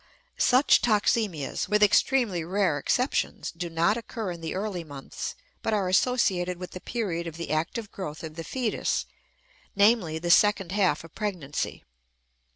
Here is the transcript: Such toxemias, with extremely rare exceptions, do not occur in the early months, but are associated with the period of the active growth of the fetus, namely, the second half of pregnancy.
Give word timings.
Such 0.39 0.81
toxemias, 0.81 1.69
with 1.69 1.83
extremely 1.83 2.43
rare 2.43 2.79
exceptions, 2.79 3.51
do 3.51 3.69
not 3.69 3.97
occur 3.97 4.31
in 4.31 4.41
the 4.41 4.55
early 4.55 4.83
months, 4.83 5.35
but 5.61 5.75
are 5.75 5.87
associated 5.87 6.57
with 6.57 6.71
the 6.71 6.81
period 6.81 7.27
of 7.27 7.37
the 7.37 7.51
active 7.51 7.91
growth 7.91 8.23
of 8.23 8.33
the 8.33 8.43
fetus, 8.43 9.05
namely, 9.75 10.17
the 10.17 10.31
second 10.31 10.71
half 10.71 11.03
of 11.03 11.13
pregnancy. 11.13 11.83